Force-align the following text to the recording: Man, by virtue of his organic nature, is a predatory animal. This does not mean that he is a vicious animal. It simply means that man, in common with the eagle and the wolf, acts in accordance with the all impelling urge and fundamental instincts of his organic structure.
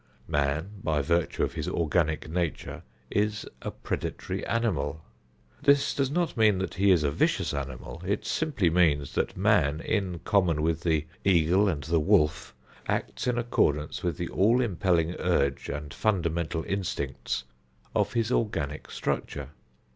Man, 0.27 0.71
by 0.83 1.03
virtue 1.03 1.43
of 1.43 1.53
his 1.53 1.67
organic 1.67 2.27
nature, 2.27 2.81
is 3.11 3.45
a 3.61 3.69
predatory 3.69 4.43
animal. 4.47 5.03
This 5.61 5.93
does 5.93 6.09
not 6.09 6.35
mean 6.35 6.57
that 6.57 6.73
he 6.73 6.89
is 6.89 7.03
a 7.03 7.11
vicious 7.11 7.53
animal. 7.53 8.01
It 8.03 8.25
simply 8.25 8.71
means 8.71 9.13
that 9.13 9.37
man, 9.37 9.79
in 9.79 10.17
common 10.23 10.63
with 10.63 10.81
the 10.81 11.05
eagle 11.23 11.67
and 11.69 11.83
the 11.83 11.99
wolf, 11.99 12.55
acts 12.87 13.27
in 13.27 13.37
accordance 13.37 14.01
with 14.01 14.17
the 14.17 14.29
all 14.29 14.59
impelling 14.59 15.13
urge 15.19 15.69
and 15.69 15.93
fundamental 15.93 16.63
instincts 16.63 17.43
of 17.93 18.13
his 18.13 18.31
organic 18.31 18.89
structure. 18.89 19.49